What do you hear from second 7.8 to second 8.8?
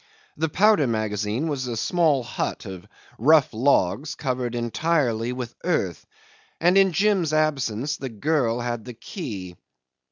the girl